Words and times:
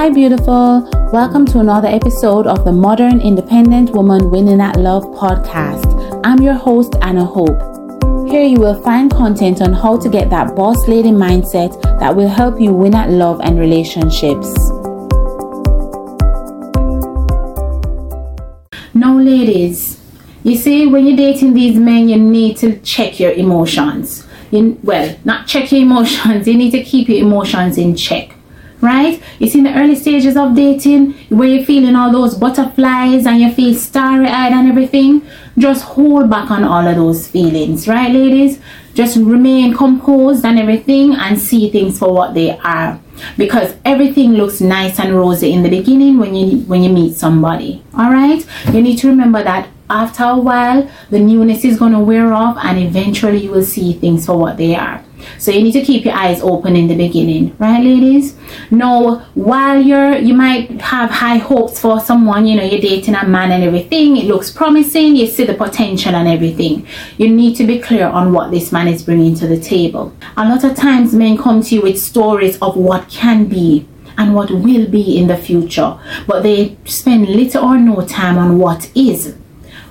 Hi, 0.00 0.08
beautiful. 0.08 0.88
Welcome 1.12 1.44
to 1.44 1.58
another 1.58 1.86
episode 1.86 2.46
of 2.46 2.64
the 2.64 2.72
Modern 2.72 3.20
Independent 3.20 3.90
Woman 3.90 4.30
Winning 4.30 4.58
at 4.58 4.76
Love 4.76 5.04
podcast. 5.08 6.22
I'm 6.24 6.40
your 6.40 6.54
host, 6.54 6.96
Anna 7.02 7.22
Hope. 7.22 7.60
Here 8.26 8.42
you 8.42 8.58
will 8.60 8.82
find 8.82 9.10
content 9.10 9.60
on 9.60 9.74
how 9.74 9.98
to 9.98 10.08
get 10.08 10.30
that 10.30 10.56
boss 10.56 10.88
lady 10.88 11.10
mindset 11.10 11.82
that 12.00 12.16
will 12.16 12.30
help 12.30 12.58
you 12.58 12.72
win 12.72 12.94
at 12.94 13.10
love 13.10 13.42
and 13.42 13.60
relationships. 13.60 14.50
Now, 18.94 19.18
ladies, 19.18 20.00
you 20.44 20.56
see, 20.56 20.86
when 20.86 21.06
you're 21.06 21.16
dating 21.18 21.52
these 21.52 21.76
men, 21.76 22.08
you 22.08 22.16
need 22.16 22.56
to 22.56 22.78
check 22.78 23.20
your 23.20 23.32
emotions. 23.32 24.26
You, 24.50 24.78
well, 24.82 25.14
not 25.26 25.46
check 25.46 25.70
your 25.70 25.82
emotions, 25.82 26.48
you 26.48 26.56
need 26.56 26.70
to 26.70 26.82
keep 26.82 27.06
your 27.06 27.18
emotions 27.18 27.76
in 27.76 27.94
check 27.94 28.34
right? 28.80 29.22
It's 29.38 29.54
in 29.54 29.64
the 29.64 29.74
early 29.74 29.94
stages 29.94 30.36
of 30.36 30.54
dating 30.54 31.12
where 31.28 31.48
you're 31.48 31.64
feeling 31.64 31.96
all 31.96 32.12
those 32.12 32.34
butterflies 32.34 33.26
and 33.26 33.40
you 33.40 33.52
feel 33.52 33.74
starry 33.74 34.26
eyed 34.26 34.52
and 34.52 34.68
everything. 34.68 35.22
Just 35.58 35.84
hold 35.84 36.30
back 36.30 36.50
on 36.50 36.64
all 36.64 36.86
of 36.86 36.96
those 36.96 37.28
feelings, 37.28 37.86
right, 37.86 38.10
ladies? 38.10 38.60
Just 38.94 39.16
remain 39.16 39.74
composed 39.74 40.44
and 40.44 40.58
everything 40.58 41.14
and 41.14 41.38
see 41.38 41.70
things 41.70 41.98
for 41.98 42.12
what 42.12 42.34
they 42.34 42.56
are. 42.58 43.00
Because 43.36 43.74
everything 43.84 44.32
looks 44.32 44.60
nice 44.60 44.98
and 44.98 45.14
rosy 45.14 45.52
in 45.52 45.62
the 45.62 45.68
beginning 45.68 46.18
when 46.18 46.34
you 46.34 46.60
when 46.60 46.82
you 46.82 46.90
meet 46.90 47.14
somebody. 47.14 47.82
Alright? 47.94 48.46
You 48.72 48.82
need 48.82 48.96
to 48.98 49.08
remember 49.08 49.42
that 49.42 49.68
after 49.90 50.24
a 50.24 50.38
while 50.38 50.88
the 51.10 51.18
newness 51.18 51.64
is 51.64 51.78
gonna 51.78 52.00
wear 52.00 52.32
off 52.32 52.56
and 52.62 52.78
eventually 52.78 53.44
you 53.44 53.50
will 53.50 53.64
see 53.64 53.92
things 53.92 54.26
for 54.26 54.38
what 54.38 54.56
they 54.56 54.74
are. 54.74 55.04
So 55.38 55.50
you 55.50 55.62
need 55.62 55.72
to 55.72 55.82
keep 55.82 56.04
your 56.04 56.14
eyes 56.14 56.40
open 56.42 56.76
in 56.76 56.88
the 56.88 56.96
beginning, 56.96 57.56
right, 57.58 57.82
ladies? 57.82 58.36
Now, 58.70 59.20
while 59.34 59.80
you're 59.80 60.18
you 60.18 60.34
might 60.34 60.80
have 60.80 61.10
high 61.10 61.38
hopes 61.38 61.80
for 61.80 62.00
someone, 62.00 62.46
you 62.46 62.56
know, 62.56 62.64
you're 62.64 62.80
dating 62.80 63.14
a 63.14 63.26
man 63.26 63.52
and 63.52 63.64
everything, 63.64 64.16
it 64.16 64.24
looks 64.24 64.50
promising, 64.50 65.16
you 65.16 65.26
see 65.26 65.44
the 65.44 65.54
potential 65.54 66.14
and 66.14 66.28
everything. 66.28 66.86
You 67.16 67.28
need 67.28 67.56
to 67.56 67.66
be 67.66 67.78
clear 67.78 68.06
on 68.06 68.32
what 68.32 68.50
this 68.50 68.72
man 68.72 68.88
is 68.88 69.02
bringing 69.02 69.34
to 69.36 69.46
the 69.46 69.60
table. 69.60 70.14
A 70.36 70.48
lot 70.48 70.64
of 70.64 70.76
times, 70.76 71.14
men 71.14 71.38
come 71.38 71.62
to 71.62 71.74
you 71.74 71.82
with 71.82 71.98
stories 71.98 72.58
of 72.60 72.76
what 72.76 73.08
can 73.08 73.46
be 73.46 73.86
and 74.18 74.34
what 74.34 74.50
will 74.50 74.86
be 74.88 75.18
in 75.18 75.28
the 75.28 75.36
future, 75.36 75.98
but 76.26 76.42
they 76.42 76.76
spend 76.84 77.28
little 77.28 77.64
or 77.64 77.78
no 77.78 78.06
time 78.06 78.36
on 78.36 78.58
what 78.58 78.90
is. 78.94 79.34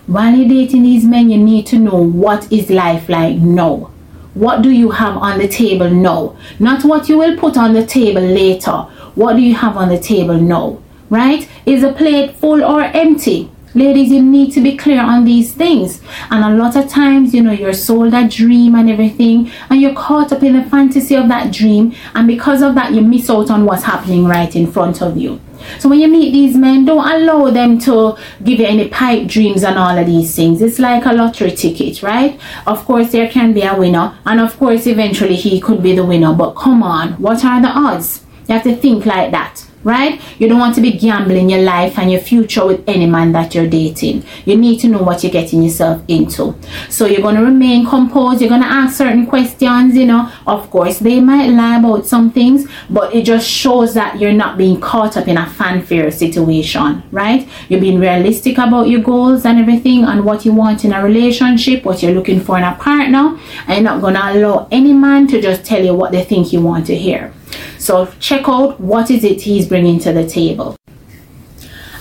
While 0.06 0.36
you're 0.36 0.50
dating 0.50 0.84
these 0.84 1.06
men, 1.06 1.30
you 1.30 1.38
need 1.38 1.66
to 1.68 1.78
know 1.78 2.02
what 2.02 2.52
is 2.52 2.70
life 2.70 3.10
like 3.10 3.38
now 3.38 3.92
what 4.34 4.62
do 4.62 4.70
you 4.70 4.92
have 4.92 5.18
on 5.18 5.40
the 5.40 5.48
table 5.48 5.90
now? 5.90 6.36
Not 6.60 6.84
what 6.84 7.10
you 7.10 7.18
will 7.18 7.38
put 7.38 7.58
on 7.58 7.74
the 7.74 7.86
table 7.86 8.22
later. 8.22 8.86
What 9.16 9.36
do 9.36 9.42
you 9.42 9.56
have 9.56 9.76
on 9.76 9.90
the 9.90 10.00
table 10.00 10.40
now? 10.40 10.80
Right? 11.10 11.50
Is 11.66 11.82
the 11.82 11.94
plate 11.94 12.36
full 12.36 12.64
or 12.64 12.82
empty? 12.84 13.50
Ladies, 13.76 14.10
you 14.10 14.24
need 14.24 14.52
to 14.54 14.62
be 14.62 14.76
clear 14.76 15.00
on 15.00 15.26
these 15.26 15.54
things. 15.54 16.02
And 16.32 16.44
a 16.44 16.58
lot 16.58 16.76
of 16.76 16.90
times, 16.90 17.36
you 17.36 17.44
know, 17.44 17.52
you're 17.52 17.74
sold 17.74 18.16
a 18.16 18.28
dream 18.28 18.74
and 18.74 18.90
everything, 18.90 19.52
and 19.70 19.80
you're 19.80 19.94
caught 19.94 20.32
up 20.32 20.42
in 20.42 20.54
the 20.54 20.64
fantasy 20.70 21.16
of 21.16 21.28
that 21.28 21.54
dream. 21.54 21.94
And 22.16 22.28
because 22.28 22.64
of 22.64 22.74
that, 22.76 22.94
you 22.94 23.02
miss 23.02 23.30
out 23.30 23.52
on 23.52 23.66
what's 23.66 23.84
happening 23.84 24.26
right 24.26 24.56
in 24.56 24.72
front 24.72 25.04
of 25.04 25.18
you. 25.18 25.40
So 25.78 25.90
when 25.90 26.00
you 26.00 26.08
meet 26.08 26.32
these 26.32 26.56
men, 26.56 26.86
don't 26.86 27.08
allow 27.08 27.52
them 27.52 27.78
to 27.80 28.18
give 28.44 28.60
you 28.60 28.66
any 28.66 28.88
pipe 28.88 29.28
dreams 29.28 29.64
and 29.64 29.78
all 29.78 29.98
of 29.98 30.08
these 30.08 30.36
things. 30.36 30.62
It's 30.62 30.80
like 30.80 31.06
a 31.06 31.14
lottery 31.14 31.52
ticket, 31.52 32.02
right? 32.02 32.40
Of 32.66 32.86
course, 32.86 33.12
there 33.12 33.30
can 33.30 33.54
be 33.54 33.62
a 33.62 33.78
winner, 33.78 34.18
and 34.26 34.40
of 34.40 34.58
course, 34.58 34.88
eventually 34.88 35.36
he 35.36 35.60
could 35.60 35.84
be 35.84 35.96
the 35.96 36.06
winner. 36.06 36.34
But 36.34 36.54
come 36.54 36.82
on, 36.82 37.14
what 37.14 37.46
are 37.46 37.62
the 37.62 37.68
odds? 37.68 38.26
You 38.50 38.56
have 38.56 38.64
to 38.64 38.76
think 38.76 39.06
like 39.06 39.32
that 39.32 39.70
right? 39.84 40.22
You 40.40 40.48
don't 40.48 40.60
want 40.60 40.76
to 40.76 40.82
be 40.82 40.92
gambling 40.92 41.50
your 41.50 41.62
life 41.62 41.98
and 41.98 42.12
your 42.12 42.22
future 42.22 42.66
with 42.66 42.84
any 42.88 43.06
man 43.06 43.32
that 43.32 43.56
you're 43.56 43.68
dating. 43.68 44.26
You 44.46 44.58
need 44.58 44.80
to 44.82 44.88
know 44.88 45.02
what 45.02 45.24
you're 45.24 45.32
getting 45.32 45.64
yourself 45.64 46.04
into. 46.08 46.56
So 46.90 47.06
you're 47.06 47.22
going 47.22 47.36
to 47.36 47.44
remain 47.44 47.86
composed. 47.86 48.42
You're 48.42 48.50
going 48.50 48.62
to 48.62 48.68
ask 48.68 48.98
certain 48.98 49.26
questions, 49.26 49.96
you 49.96 50.06
know. 50.06 50.32
Of 50.46 50.70
course, 50.70 51.00
they 51.00 51.20
might 51.22 51.48
lie 51.48 51.80
about 51.80 52.06
some 52.06 52.32
things, 52.32 52.70
but 52.90 53.14
it 53.14 53.24
just 53.24 53.50
shows 53.50 53.94
that 53.94 54.20
you're 54.20 54.34
not 54.34 54.58
being 54.58 54.80
caught 54.80 55.18
up 55.18 55.28
in 55.28 55.38
a 55.38 55.50
fanfare 55.50 56.12
situation, 56.12 57.04
right? 57.12 57.48
You're 57.70 57.82
being 57.82 58.00
realistic 58.00 58.58
about 58.58 58.90
your 58.90 59.02
goals 59.02 59.46
and 59.46 59.60
everything 59.60 60.04
and 60.04 60.26
what 60.26 60.46
you 60.46 60.54
want 60.54 60.84
in 60.84 60.94
a 60.94 61.04
relationship, 61.04 61.86
what 61.86 62.04
you're 62.04 62.14
looking 62.14 62.42
for 62.42 62.58
in 62.58 62.64
a 62.64 62.76
partner, 62.76 63.40
and 63.68 63.70
you're 63.70 63.82
not 63.82 64.02
going 64.02 64.16
to 64.16 64.32
allow 64.34 64.68
any 64.72 64.94
man 64.94 65.28
to 65.28 65.42
just 65.42 65.64
tell 65.64 65.84
you 65.84 65.94
what 65.94 66.12
they 66.12 66.24
think 66.24 66.52
you 66.52 66.62
want 66.62 66.86
to 66.88 66.96
hear. 66.96 67.34
So 67.78 68.12
check 68.20 68.48
out 68.48 68.80
what 68.80 69.10
is 69.12 69.24
it 69.24 69.42
he's 69.42 69.68
bringing 69.68 70.00
to 70.00 70.14
the 70.14 70.28
table. 70.28 70.76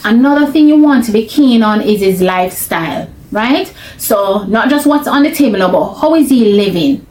Another 0.04 0.50
thing 0.50 0.69
you 0.69 0.78
want 0.78 1.04
to 1.06 1.12
be 1.12 1.26
keen 1.26 1.62
on 1.62 1.81
is 1.81 2.00
his 2.00 2.20
lifestyle, 2.20 3.10
right? 3.32 3.72
So 3.97 4.44
not 4.44 4.70
just 4.70 4.87
what's 4.87 5.08
on 5.08 5.22
the 5.25 5.34
table, 5.34 5.58
but 5.58 5.94
how 5.94 6.14
is 6.14 6.31
he 6.31 6.54
living? 6.54 7.06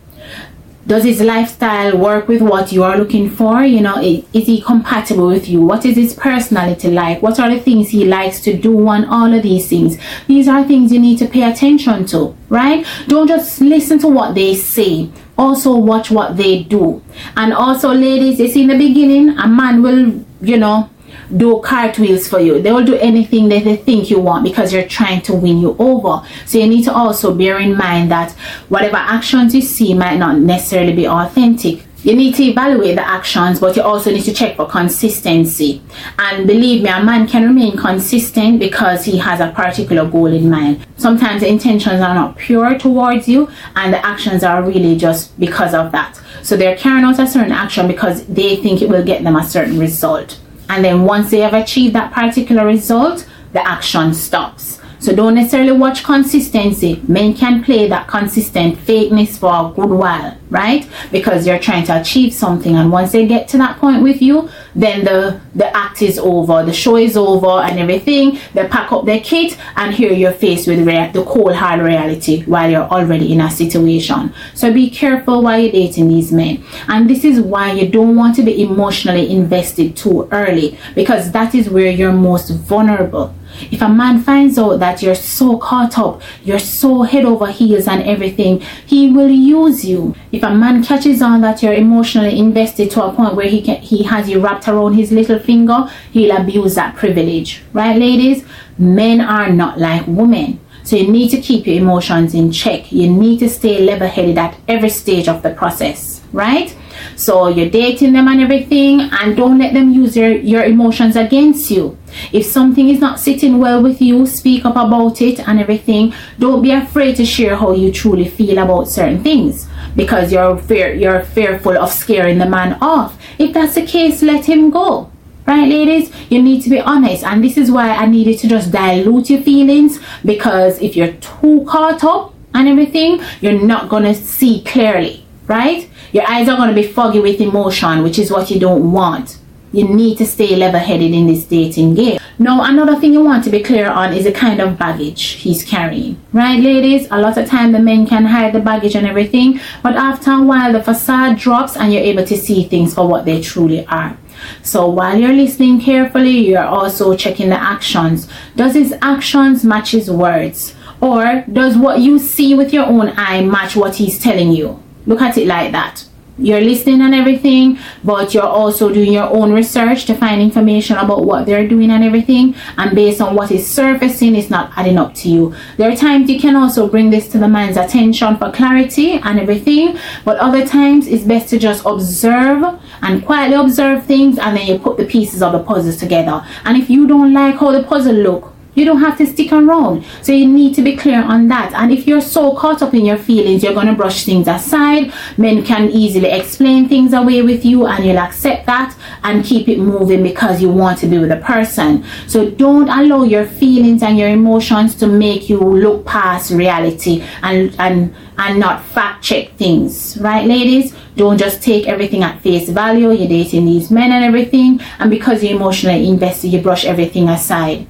Does 0.87 1.03
his 1.03 1.19
lifestyle 1.21 1.97
work 1.97 2.29
with 2.29 2.41
what 2.41 2.71
you 2.71 2.83
are 2.83 2.97
looking 2.97 3.29
for? 3.29 3.61
You 3.63 3.81
know, 3.81 3.97
is, 4.01 4.23
he 4.31 4.61
compatible 4.61 5.27
with 5.27 5.49
you? 5.49 5.61
What 5.61 5.85
is 5.85 5.97
his 5.97 6.13
personality 6.13 6.89
like? 6.89 7.21
What 7.21 7.39
are 7.39 7.49
the 7.49 7.59
things 7.59 7.89
he 7.89 8.05
likes 8.05 8.39
to 8.41 8.57
do 8.57 8.87
and 8.89 9.05
all 9.05 9.33
of 9.33 9.43
these 9.43 9.67
things? 9.67 9.97
These 10.27 10.47
are 10.47 10.63
things 10.63 10.93
you 10.93 10.99
need 10.99 11.19
to 11.19 11.27
pay 11.27 11.43
attention 11.43 12.05
to, 12.07 12.35
right? 12.47 12.85
Don't 13.07 13.27
just 13.27 13.59
listen 13.59 13.99
to 13.99 14.07
what 14.07 14.33
they 14.33 14.55
say 14.55 15.09
also 15.37 15.75
watch 15.75 16.09
what 16.09 16.35
they 16.35 16.63
do. 16.63 17.01
And 17.35 17.53
also, 17.53 17.93
ladies, 17.93 18.39
you 18.39 18.47
see 18.47 18.63
in 18.63 18.69
the 18.69 18.77
beginning, 18.77 19.37
a 19.37 19.47
man 19.47 19.81
will, 19.81 20.25
you 20.41 20.57
know, 20.57 20.89
do 21.35 21.59
cartwheels 21.61 22.27
for 22.27 22.39
you. 22.39 22.61
They 22.61 22.71
will 22.71 22.85
do 22.85 22.95
anything 22.95 23.49
that 23.49 23.63
they 23.63 23.75
think 23.75 24.09
you 24.09 24.19
want 24.19 24.43
because 24.43 24.71
you're 24.71 24.87
trying 24.87 25.21
to 25.23 25.33
win 25.33 25.59
you 25.59 25.75
over. 25.79 26.25
So 26.45 26.57
you 26.57 26.67
need 26.67 26.83
to 26.83 26.93
also 26.93 27.33
bear 27.33 27.59
in 27.59 27.77
mind 27.77 28.11
that 28.11 28.31
whatever 28.69 28.97
actions 28.97 29.53
you 29.53 29.61
see 29.61 29.93
might 29.93 30.17
not 30.17 30.37
necessarily 30.37 30.93
be 30.93 31.07
authentic 31.07 31.83
you 32.03 32.15
need 32.15 32.35
to 32.35 32.43
evaluate 32.43 32.95
the 32.95 33.05
actions, 33.05 33.59
but 33.59 33.75
you 33.75 33.81
also 33.81 34.11
need 34.11 34.23
to 34.23 34.33
check 34.33 34.55
for 34.55 34.65
consistency. 34.65 35.81
And 36.19 36.47
believe 36.47 36.83
me, 36.83 36.89
a 36.89 37.03
man 37.03 37.27
can 37.27 37.43
remain 37.43 37.75
consistent 37.75 38.59
because 38.59 39.03
he 39.03 39.17
has 39.17 39.39
a 39.39 39.51
particular 39.51 40.09
goal 40.09 40.27
in 40.27 40.49
mind. 40.49 40.85
Sometimes 40.97 41.41
the 41.41 41.49
intentions 41.49 41.99
are 42.01 42.13
not 42.13 42.37
pure 42.37 42.77
towards 42.77 43.27
you, 43.27 43.49
and 43.75 43.93
the 43.93 44.05
actions 44.05 44.43
are 44.43 44.63
really 44.63 44.95
just 44.95 45.37
because 45.39 45.73
of 45.73 45.91
that. 45.91 46.17
So 46.43 46.55
they're 46.55 46.77
carrying 46.77 47.03
out 47.03 47.19
a 47.19 47.27
certain 47.27 47.51
action 47.51 47.87
because 47.87 48.25
they 48.27 48.55
think 48.57 48.81
it 48.81 48.89
will 48.89 49.03
get 49.03 49.23
them 49.23 49.35
a 49.35 49.43
certain 49.43 49.77
result. 49.77 50.39
And 50.69 50.83
then 50.83 51.03
once 51.03 51.31
they 51.31 51.39
have 51.39 51.53
achieved 51.53 51.95
that 51.95 52.11
particular 52.11 52.65
result, 52.65 53.27
the 53.53 53.65
action 53.65 54.13
stops. 54.13 54.79
So 55.07 55.15
don't 55.15 55.35
necessarily 55.35 55.71
watch 55.71 56.03
consistency. 56.03 57.01
Men 57.07 57.33
can 57.33 57.63
play 57.63 57.87
that 57.87 58.09
consistent 58.09 58.75
fakeness 58.75 59.39
for 59.39 59.49
a 59.49 59.73
good 59.73 59.89
while, 59.89 60.37
right? 60.49 60.85
Because 61.13 61.47
you're 61.47 61.59
trying 61.59 61.85
to 61.85 62.01
achieve 62.01 62.33
something, 62.33 62.75
and 62.75 62.91
once 62.91 63.13
they 63.13 63.25
get 63.25 63.47
to 63.47 63.57
that 63.59 63.77
point 63.77 64.03
with 64.03 64.21
you, 64.21 64.49
then 64.75 65.05
the 65.05 65.39
the 65.55 65.73
act 65.73 66.01
is 66.01 66.19
over, 66.19 66.61
the 66.65 66.73
show 66.73 66.97
is 66.97 67.15
over, 67.15 67.61
and 67.61 67.79
everything. 67.79 68.37
They 68.53 68.67
pack 68.67 68.91
up 68.91 69.05
their 69.05 69.21
kit, 69.21 69.57
and 69.77 69.93
here 69.93 70.11
you're 70.11 70.33
faced 70.33 70.67
with 70.67 70.85
rea- 70.85 71.09
the 71.13 71.23
cold 71.23 71.55
hard 71.55 71.79
reality 71.79 72.43
while 72.43 72.69
you're 72.69 72.89
already 72.97 73.31
in 73.31 73.39
a 73.39 73.49
situation. 73.49 74.33
So 74.55 74.73
be 74.73 74.89
careful 74.89 75.41
while 75.41 75.57
you're 75.57 75.71
dating 75.71 76.09
these 76.09 76.33
men, 76.33 76.65
and 76.89 77.09
this 77.09 77.23
is 77.23 77.39
why 77.39 77.71
you 77.71 77.87
don't 77.87 78.17
want 78.17 78.35
to 78.35 78.43
be 78.43 78.61
emotionally 78.61 79.31
invested 79.31 79.95
too 79.95 80.27
early 80.33 80.77
because 80.95 81.31
that 81.31 81.55
is 81.55 81.69
where 81.69 81.91
you're 81.91 82.11
most 82.11 82.49
vulnerable 82.49 83.33
if 83.71 83.81
a 83.81 83.89
man 83.89 84.21
finds 84.21 84.57
out 84.57 84.79
that 84.79 85.01
you're 85.01 85.15
so 85.15 85.57
caught 85.57 85.97
up, 85.97 86.21
you're 86.43 86.59
so 86.59 87.03
head 87.03 87.25
over 87.25 87.47
heels 87.47 87.87
and 87.87 88.03
everything, 88.03 88.61
he 88.85 89.11
will 89.11 89.29
use 89.29 89.85
you. 89.85 90.15
If 90.31 90.43
a 90.43 90.53
man 90.53 90.83
catches 90.83 91.21
on 91.21 91.41
that 91.41 91.61
you're 91.63 91.73
emotionally 91.73 92.37
invested 92.37 92.91
to 92.91 93.03
a 93.03 93.13
point 93.13 93.35
where 93.35 93.47
he 93.47 93.61
can, 93.61 93.77
he 93.77 94.03
has 94.03 94.29
you 94.29 94.39
wrapped 94.39 94.67
around 94.67 94.93
his 94.93 95.11
little 95.11 95.39
finger, 95.39 95.89
he'll 96.11 96.35
abuse 96.35 96.75
that 96.75 96.95
privilege. 96.95 97.63
Right, 97.73 97.97
ladies? 97.97 98.45
Men 98.77 99.21
are 99.21 99.49
not 99.49 99.79
like 99.79 100.05
women. 100.07 100.59
So 100.83 100.95
you 100.95 101.11
need 101.11 101.29
to 101.29 101.41
keep 101.41 101.67
your 101.67 101.75
emotions 101.75 102.33
in 102.33 102.51
check. 102.51 102.91
You 102.93 103.11
need 103.11 103.39
to 103.39 103.49
stay 103.49 103.83
level 103.83 104.07
headed 104.07 104.37
at 104.37 104.57
every 104.69 104.89
stage 104.89 105.27
of 105.27 105.43
the 105.43 105.53
process, 105.53 106.21
right? 106.31 106.73
So 107.15 107.47
you're 107.47 107.69
dating 107.69 108.13
them 108.13 108.27
and 108.27 108.41
everything, 108.41 109.01
and 109.01 109.35
don't 109.35 109.59
let 109.59 109.73
them 109.73 109.91
use 109.91 110.15
your, 110.15 110.31
your 110.31 110.63
emotions 110.63 111.15
against 111.15 111.71
you. 111.71 111.97
If 112.31 112.45
something 112.45 112.89
is 112.89 112.99
not 112.99 113.19
sitting 113.19 113.59
well 113.59 113.81
with 113.81 114.01
you, 114.01 114.25
speak 114.25 114.65
up 114.65 114.75
about 114.75 115.21
it 115.21 115.39
and 115.47 115.59
everything. 115.59 116.13
Don't 116.39 116.61
be 116.61 116.71
afraid 116.71 117.15
to 117.17 117.25
share 117.25 117.55
how 117.55 117.73
you 117.73 117.91
truly 117.91 118.27
feel 118.27 118.57
about 118.57 118.89
certain 118.89 119.23
things 119.23 119.67
because 119.95 120.31
you're 120.31 120.57
fear 120.57 120.93
you're 120.93 121.21
fearful 121.21 121.77
of 121.77 121.91
scaring 121.91 122.37
the 122.37 122.45
man 122.45 122.77
off. 122.81 123.19
If 123.37 123.53
that's 123.53 123.75
the 123.75 123.85
case, 123.85 124.21
let 124.21 124.45
him 124.45 124.69
go. 124.69 125.11
Right, 125.45 125.67
ladies, 125.67 126.11
you 126.29 126.43
need 126.43 126.61
to 126.63 126.69
be 126.69 126.81
honest, 126.81 127.23
and 127.23 127.41
this 127.41 127.55
is 127.55 127.71
why 127.71 127.91
I 127.91 128.05
needed 128.05 128.37
to 128.39 128.49
just 128.49 128.69
dilute 128.69 129.29
your 129.29 129.41
feelings 129.41 129.97
because 130.25 130.77
if 130.81 130.97
you're 130.97 131.13
too 131.13 131.63
caught 131.65 132.03
up 132.03 132.33
and 132.53 132.67
everything, 132.67 133.21
you're 133.39 133.61
not 133.61 133.87
gonna 133.87 134.13
see 134.13 134.61
clearly, 134.63 135.25
right? 135.45 135.89
Your 136.11 136.27
eyes 136.29 136.47
are 136.49 136.57
going 136.57 136.69
to 136.69 136.75
be 136.75 136.87
foggy 136.87 137.19
with 137.19 137.41
emotion, 137.41 138.03
which 138.03 138.19
is 138.19 138.31
what 138.31 138.49
you 138.51 138.59
don't 138.59 138.91
want. 138.91 139.37
you 139.71 139.87
need 139.87 140.17
to 140.17 140.25
stay 140.25 140.55
level 140.55 140.79
headed 140.79 141.13
in 141.13 141.27
this 141.27 141.43
dating 141.43 141.93
game. 141.95 142.19
Now, 142.39 142.63
another 142.63 142.99
thing 142.99 143.13
you 143.13 143.23
want 143.23 143.43
to 143.43 143.49
be 143.49 143.61
clear 143.61 143.89
on 143.89 144.13
is 144.13 144.23
the 144.23 144.31
kind 144.31 144.61
of 144.61 144.77
baggage 144.77 145.23
he's 145.43 145.63
carrying. 145.63 146.19
Right, 146.31 146.59
ladies? 146.59 147.07
A 147.11 147.19
lot 147.19 147.37
of 147.37 147.47
time 147.47 147.71
the 147.71 147.79
men 147.79 148.07
can 148.07 148.25
hide 148.25 148.53
the 148.53 148.59
baggage 148.59 148.95
and 148.95 149.05
everything, 149.05 149.59
but 149.83 149.95
after 149.95 150.31
a 150.31 150.41
while 150.41 150.71
the 150.71 150.81
facade 150.83 151.37
drops 151.37 151.75
and 151.75 151.91
you're 151.91 152.03
able 152.03 152.25
to 152.25 152.37
see 152.37 152.63
things 152.63 152.93
for 152.93 153.07
what 153.07 153.25
they 153.25 153.41
truly 153.41 153.85
are. 153.87 154.17
So 154.61 154.87
while 154.87 155.19
you're 155.19 155.33
listening 155.33 155.81
carefully, 155.81 156.47
you're 156.47 156.63
also 156.63 157.15
checking 157.17 157.49
the 157.49 157.61
actions. 157.61 158.27
Does 158.55 158.75
his 158.75 158.93
actions 159.01 159.65
match 159.65 159.91
his 159.91 160.09
words? 160.09 160.75
Or 161.01 161.43
does 161.51 161.75
what 161.77 161.99
you 161.99 162.17
see 162.19 162.55
with 162.55 162.71
your 162.71 162.85
own 162.85 163.09
eye 163.17 163.41
match 163.41 163.75
what 163.75 163.95
he's 163.95 164.19
telling 164.19 164.51
you? 164.51 164.81
Look 165.07 165.21
at 165.21 165.37
it 165.37 165.47
like 165.47 165.71
that. 165.71 166.05
You're 166.39 166.61
listening 166.61 167.01
and 167.01 167.15
everything 167.15 167.79
but 168.03 168.31
you're 168.31 168.43
also 168.43 168.93
doing 168.93 169.11
your 169.13 169.27
own 169.27 169.53
research 169.53 170.05
to 170.05 170.13
find 170.13 170.39
information 170.39 170.95
about 170.97 171.25
what 171.25 171.47
they're 171.47 171.67
doing 171.67 171.89
and 171.89 172.03
everything. 172.03 172.53
And 172.77 172.93
based 172.93 173.21
on 173.21 173.33
what 173.33 173.49
is 173.49 173.65
surfacing 173.67 174.35
it's 174.35 174.49
not 174.49 174.71
adding 174.75 174.99
up 174.99 175.15
to 175.15 175.29
you. 175.29 175.55
There 175.77 175.91
are 175.91 175.95
times 175.95 176.29
you 176.29 176.39
can 176.39 176.55
also 176.55 176.87
bring 176.87 177.09
this 177.09 177.27
to 177.29 177.39
the 177.39 177.47
man's 177.47 177.75
attention 177.75 178.37
for 178.37 178.51
clarity 178.51 179.13
and 179.13 179.39
everything 179.39 179.97
but 180.25 180.37
other 180.37 180.67
times 180.67 181.07
it's 181.07 181.23
best 181.23 181.49
to 181.49 181.57
just 181.57 181.83
observe 181.85 182.79
and 183.01 183.25
quietly 183.25 183.55
observe 183.55 184.05
things 184.05 184.37
and 184.37 184.57
then 184.57 184.67
you 184.67 184.77
put 184.77 184.97
the 184.97 185.05
pieces 185.05 185.41
of 185.41 185.53
the 185.53 185.63
puzzles 185.63 185.97
together. 185.97 186.45
And 186.65 186.77
if 186.77 186.87
you 186.87 187.07
don't 187.07 187.33
like 187.33 187.55
how 187.55 187.71
the 187.71 187.81
puzzle 187.81 188.13
look 188.13 188.53
you 188.77 188.85
don't 188.85 189.01
have 189.01 189.17
to 189.17 189.25
stick 189.25 189.51
around. 189.51 190.05
So 190.21 190.31
you 190.31 190.47
need 190.47 190.75
to 190.75 190.83
be 190.83 190.95
clear 190.95 191.23
on 191.23 191.47
that. 191.47 191.73
And 191.73 191.91
if 191.91 192.05
you're 192.05 192.21
so 192.21 192.55
caught 192.55 192.83
up 192.83 192.93
in 192.93 193.05
your 193.05 193.17
feelings, 193.17 193.63
you're 193.63 193.73
going 193.73 193.87
to 193.87 193.95
brush 193.95 194.23
things 194.23 194.47
aside. 194.47 195.11
Men 195.35 195.65
can 195.65 195.89
easily 195.89 196.29
explain 196.29 196.87
things 196.87 197.11
away 197.13 197.41
with 197.41 197.65
you 197.65 197.87
and 197.87 198.05
you'll 198.05 198.19
accept 198.19 198.67
that 198.67 198.95
and 199.23 199.43
keep 199.43 199.67
it 199.67 199.79
moving 199.79 200.21
because 200.21 200.61
you 200.61 200.69
want 200.69 200.99
to 200.99 201.07
be 201.07 201.17
with 201.17 201.31
a 201.31 201.37
person. 201.37 202.05
So 202.27 202.51
don't 202.51 202.87
allow 202.87 203.23
your 203.23 203.47
feelings 203.47 204.03
and 204.03 204.15
your 204.15 204.29
emotions 204.29 204.93
to 204.97 205.07
make 205.07 205.49
you 205.49 205.59
look 205.59 206.05
past 206.05 206.51
reality 206.51 207.23
and 207.41 207.75
and 207.79 208.13
and 208.37 208.59
not 208.59 208.85
fact 208.85 209.23
check 209.23 209.53
things. 209.53 210.19
Right, 210.21 210.45
ladies? 210.45 210.95
Don't 211.15 211.39
just 211.39 211.63
take 211.63 211.87
everything 211.87 212.21
at 212.21 212.43
face 212.43 212.69
value. 212.69 213.09
You're 213.11 213.27
dating 213.27 213.65
these 213.65 213.89
men 213.89 214.11
and 214.11 214.23
everything, 214.23 214.79
and 214.99 215.09
because 215.09 215.43
you're 215.43 215.55
emotionally 215.55 216.07
invested, 216.07 216.49
you 216.49 216.61
brush 216.61 216.85
everything 216.85 217.27
aside 217.27 217.87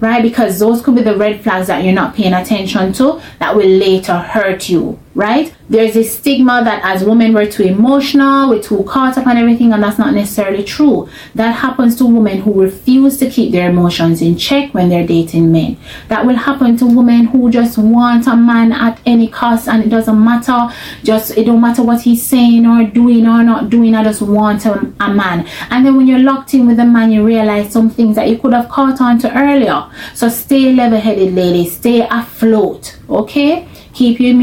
right? 0.00 0.22
Because 0.22 0.58
those 0.58 0.82
could 0.82 0.94
be 0.94 1.02
the 1.02 1.16
red 1.16 1.40
flags 1.42 1.68
that 1.68 1.84
you're 1.84 1.92
not 1.92 2.14
paying 2.14 2.34
attention 2.34 2.92
to 2.94 3.20
that 3.38 3.54
will 3.56 3.68
later 3.68 4.18
hurt 4.18 4.68
you 4.68 4.98
right? 5.14 5.54
There's 5.68 5.96
a 5.96 6.02
stigma 6.02 6.62
that 6.64 6.82
as 6.84 7.04
women 7.04 7.32
we're 7.32 7.50
too 7.50 7.62
emotional, 7.62 8.50
we're 8.50 8.62
too 8.62 8.82
caught 8.84 9.16
up 9.16 9.26
on 9.26 9.36
everything, 9.36 9.72
and 9.72 9.82
that's 9.82 9.98
not 9.98 10.12
necessarily 10.12 10.64
true. 10.64 11.08
That 11.34 11.52
happens 11.52 11.96
to 11.96 12.06
women 12.06 12.42
who 12.42 12.60
refuse 12.60 13.16
to 13.18 13.30
keep 13.30 13.52
their 13.52 13.70
emotions 13.70 14.20
in 14.20 14.36
check 14.36 14.74
when 14.74 14.88
they're 14.88 15.06
dating 15.06 15.52
men. 15.52 15.76
That 16.08 16.26
will 16.26 16.36
happen 16.36 16.76
to 16.78 16.86
women 16.86 17.26
who 17.26 17.50
just 17.50 17.78
want 17.78 18.26
a 18.26 18.36
man 18.36 18.72
at 18.72 19.00
any 19.06 19.28
cost, 19.28 19.68
and 19.68 19.84
it 19.84 19.88
doesn't 19.88 20.22
matter. 20.22 20.68
Just 21.02 21.36
it 21.38 21.44
don't 21.44 21.60
matter 21.60 21.82
what 21.82 22.02
he's 22.02 22.28
saying 22.28 22.66
or 22.66 22.84
doing 22.84 23.26
or 23.26 23.42
not 23.42 23.70
doing. 23.70 23.94
I 23.94 24.02
just 24.04 24.22
want 24.22 24.66
a, 24.66 24.92
a 25.00 25.14
man. 25.14 25.46
And 25.70 25.86
then 25.86 25.96
when 25.96 26.08
you're 26.08 26.18
locked 26.18 26.54
in 26.54 26.66
with 26.66 26.80
a 26.80 26.84
man, 26.84 27.12
you 27.12 27.24
realize 27.24 27.72
some 27.72 27.88
things 27.88 28.16
that 28.16 28.28
you 28.28 28.38
could 28.38 28.52
have 28.52 28.68
caught 28.68 29.00
on 29.00 29.18
to 29.20 29.38
earlier. 29.38 29.88
So 30.14 30.28
stay 30.28 30.72
level-headed, 30.72 31.34
ladies. 31.34 31.76
Stay 31.76 32.06
afloat. 32.06 32.98
Okay 33.08 33.68
keep 33.94 34.20
your 34.20 34.34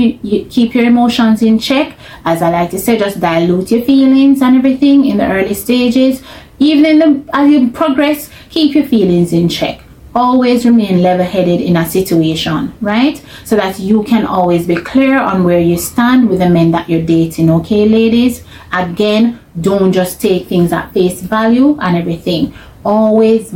keep 0.49 0.73
your 0.73 0.85
emotions 0.85 1.41
in 1.41 1.59
check. 1.59 1.95
As 2.25 2.41
i 2.41 2.49
like 2.49 2.71
to 2.71 2.79
say 2.79 2.97
just 2.97 3.19
dilute 3.19 3.71
your 3.71 3.83
feelings 3.83 4.41
and 4.41 4.55
everything 4.55 5.05
in 5.05 5.17
the 5.17 5.27
early 5.29 5.53
stages. 5.53 6.23
Even 6.59 6.85
in 6.85 6.99
the 6.99 7.35
as 7.35 7.51
you 7.51 7.69
progress 7.71 8.29
keep 8.49 8.73
your 8.75 8.85
feelings 8.85 9.33
in 9.33 9.49
check. 9.49 9.81
Always 10.13 10.65
remain 10.65 11.01
level-headed 11.01 11.61
in 11.61 11.77
a 11.77 11.85
situation 11.85 12.73
right? 12.81 13.23
So 13.45 13.55
that 13.55 13.79
you 13.79 14.03
can 14.03 14.25
always 14.25 14.67
be 14.67 14.75
clear 14.75 15.17
on 15.17 15.43
where 15.43 15.59
you 15.59 15.77
stand 15.77 16.29
with 16.29 16.39
the 16.39 16.49
men 16.49 16.71
that 16.71 16.89
you're 16.89 17.05
dating 17.05 17.49
okay 17.49 17.87
ladies? 17.87 18.43
Again 18.73 19.39
don't 19.59 19.91
just 19.91 20.21
take 20.21 20.47
things 20.47 20.71
at 20.71 20.93
face 20.93 21.21
value 21.21 21.77
and 21.81 21.97
everything. 21.97 22.53
Always 22.83 23.53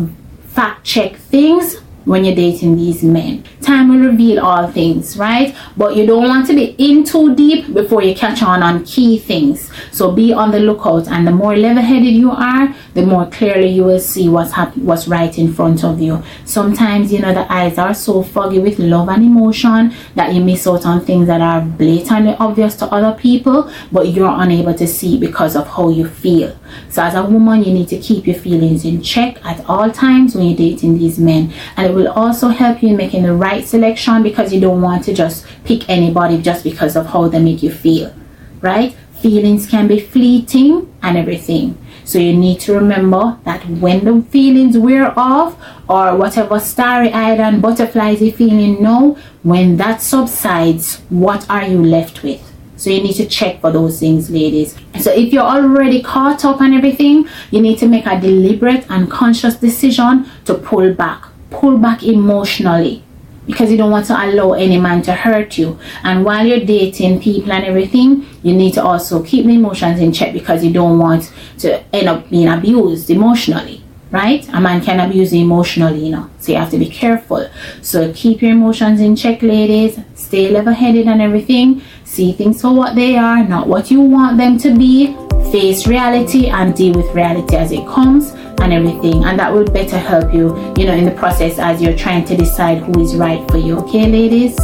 fact 0.48 0.86
check 0.86 1.16
things 1.16 1.78
when 2.06 2.24
you're 2.24 2.36
dating 2.36 2.78
these 2.78 3.04
men. 3.04 3.44
Time 3.66 3.90
will 3.90 4.12
reveal 4.12 4.40
all 4.46 4.68
things, 4.72 5.18
right? 5.18 5.56
But 5.76 5.96
you 5.96 6.06
don't 6.06 6.28
want 6.28 6.46
to 6.48 6.54
be 6.54 6.76
in 6.78 7.04
too 7.04 7.34
deep 7.36 7.74
before 7.74 8.04
you 8.04 8.14
catch 8.14 8.44
on 8.44 8.62
on 8.62 8.86
key 8.86 9.18
things. 9.18 9.72
So 9.92 10.12
be 10.12 10.32
on 10.32 10.52
the 10.52 10.60
lookout, 10.60 11.08
and 11.08 11.26
the 11.26 11.32
more 11.32 11.56
level-headed 11.58 12.14
you 12.14 12.30
are, 12.30 12.76
the 12.94 13.06
more 13.06 13.26
clearly 13.26 13.70
you 13.70 13.84
will 13.84 14.00
see 14.00 14.30
what's 14.30 14.52
hap- 14.52 14.78
what's 14.78 15.08
right 15.08 15.36
in 15.36 15.52
front 15.52 15.84
of 15.84 16.00
you. 16.00 16.22
Sometimes 16.46 17.12
you 17.12 17.20
know 17.20 17.34
the 17.34 17.52
eyes 17.52 17.80
are 17.80 17.96
so 17.96 18.22
foggy 18.22 18.60
with 18.60 18.78
love 18.78 19.10
and 19.10 19.24
emotion 19.24 19.94
that 20.14 20.34
you 20.34 20.44
miss 20.44 20.68
out 20.68 20.86
on 20.86 21.04
things 21.04 21.26
that 21.26 21.42
are 21.42 21.62
blatantly 21.62 22.36
obvious 22.40 22.76
to 22.76 22.86
other 22.94 23.18
people, 23.20 23.72
but 23.92 24.10
you're 24.10 24.36
unable 24.44 24.76
to 24.76 24.86
see 24.88 25.18
because 25.18 25.56
of 25.56 25.68
how 25.68 25.90
you 25.90 26.08
feel. 26.08 26.56
So 26.90 27.02
as 27.02 27.16
a 27.16 27.24
woman, 27.24 27.64
you 27.64 27.74
need 27.74 27.88
to 27.90 27.98
keep 27.98 28.28
your 28.28 28.36
feelings 28.36 28.86
in 28.86 29.02
check 29.02 29.44
at 29.46 29.68
all 29.68 29.90
times 29.90 30.36
when 30.36 30.46
you're 30.48 30.58
dating 30.58 31.00
these 31.00 31.18
men, 31.18 31.52
and 31.78 31.88
it 31.88 31.94
will 31.96 32.12
also 32.12 32.50
help 32.50 32.84
you 32.84 32.90
in 32.90 32.98
making 32.98 33.24
the 33.24 33.34
right 33.34 33.55
selection 33.64 34.24
because 34.24 34.54
you 34.54 34.60
don't 34.60 34.82
want 34.82 35.04
to 35.06 35.14
just 35.14 35.46
pick 35.64 35.90
anybody 35.90 36.42
just 36.42 36.64
because 36.64 36.96
of 36.96 37.08
how 37.08 37.28
they 37.28 37.40
make 37.40 37.64
you 37.64 37.72
feel, 37.72 38.14
right? 38.62 38.96
Feelings 39.22 39.68
can 39.68 39.88
be 39.88 40.00
fleeting 40.00 40.94
and 41.02 41.18
everything. 41.18 41.78
So 42.04 42.20
you 42.20 42.34
need 42.34 42.60
to 42.62 42.74
remember 42.74 43.40
that 43.46 43.68
when 43.68 44.06
the 44.06 44.22
feelings 44.30 44.78
wear 44.78 45.18
off 45.18 45.58
or 45.90 46.16
whatever 46.16 46.60
starry 46.60 47.12
eyed 47.12 47.40
and 47.40 47.62
butterflies 47.62 48.22
you're 48.22 48.34
feeling 48.34 48.82
now, 48.84 49.18
when 49.44 49.78
that 49.78 50.02
subsides, 50.02 51.02
what 51.10 51.50
are 51.50 51.66
you 51.66 51.84
left 51.84 52.22
with? 52.24 52.42
So 52.78 52.90
you 52.90 53.02
need 53.02 53.16
to 53.16 53.26
check 53.26 53.62
for 53.62 53.72
those 53.72 54.00
things, 54.00 54.30
ladies. 54.30 54.76
So 55.00 55.12
if 55.12 55.32
you're 55.32 55.44
already 55.44 56.04
caught 56.04 56.44
up 56.44 56.62
on 56.62 56.74
everything, 56.74 57.28
you 57.50 57.62
need 57.62 57.80
to 57.80 57.88
make 57.88 58.06
a 58.06 58.20
deliberate 58.20 58.86
and 58.90 59.10
conscious 59.10 59.56
decision 59.56 60.30
to 60.46 60.56
pull 60.56 60.94
back 60.94 61.26
pull 61.56 61.78
back 61.78 62.04
emotionally 62.04 63.02
because 63.46 63.72
you 63.72 63.78
don't 63.78 63.92
want 63.92 64.06
to 64.08 64.14
allow 64.14 64.54
any 64.54 64.80
man 64.80 65.02
to 65.04 65.14
hurt 65.14 65.58
you. 65.58 65.80
And 66.04 66.26
while 66.26 66.46
you're 66.46 66.66
dating 66.66 67.22
people 67.22 67.52
and 67.52 67.66
everything, 67.66 68.26
you 68.44 68.54
need 68.54 68.74
to 68.74 68.84
also 68.84 69.24
keep 69.24 69.46
the 69.46 69.54
emotions 69.54 70.00
in 70.00 70.12
check 70.12 70.34
because 70.34 70.64
you 70.64 70.74
don't 70.74 71.00
want 71.00 71.32
to 71.60 71.84
end 71.96 72.08
up 72.10 72.30
being 72.30 72.48
abused 72.48 73.10
emotionally. 73.10 73.82
Right? 74.12 74.48
A 74.54 74.62
man 74.62 74.82
can 74.82 75.02
abuse 75.02 75.34
you 75.34 75.42
emotionally, 75.42 76.06
you 76.06 76.12
know. 76.12 76.30
So 76.40 76.54
you 76.54 76.58
have 76.58 76.72
to 76.72 76.78
be 76.78 76.88
careful. 76.88 77.50
So 77.82 78.14
keep 78.14 78.42
your 78.42 78.52
emotions 78.52 79.02
in 79.02 79.16
check, 79.16 79.42
ladies. 79.42 80.00
Stay 80.14 80.50
level 80.52 80.74
headed 80.74 81.08
and 81.08 81.22
everything. 81.22 81.82
See 82.06 82.32
things 82.32 82.62
for 82.62 82.74
what 82.74 82.96
they 82.96 83.18
are, 83.18 83.44
not 83.44 83.68
what 83.68 83.92
you 83.92 84.00
want 84.00 84.38
them 84.38 84.58
to 84.60 84.74
be. 84.74 85.18
Face 85.52 85.86
reality 85.86 86.48
and 86.48 86.74
deal 86.74 86.94
with 86.94 87.14
reality 87.14 87.58
as 87.58 87.74
it 87.74 87.86
comes 87.88 88.32
and 88.66 88.74
everything 88.74 89.24
and 89.24 89.40
that 89.40 89.54
will 89.54 89.66
better 89.66 89.98
help 89.98 90.34
you 90.34 90.56
you 90.78 90.86
know 90.86 90.94
in 90.94 91.06
the 91.06 91.16
process 91.22 91.60
as 91.60 91.82
you're 91.82 91.96
trying 91.96 92.26
to 92.26 92.36
decide 92.36 92.80
who 92.80 93.00
is 93.02 93.16
right 93.16 93.50
for 93.52 93.58
you. 93.58 93.78
Okay 93.78 94.10
ladies? 94.10 94.56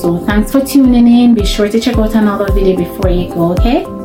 So 0.00 0.22
thanks 0.26 0.52
for 0.52 0.64
tuning 0.64 1.06
in. 1.06 1.34
Be 1.34 1.44
sure 1.44 1.68
to 1.68 1.78
check 1.78 1.96
out 1.98 2.14
another 2.14 2.50
video 2.52 2.76
before 2.76 3.10
you 3.10 3.28
go 3.28 3.52
okay 3.52 3.97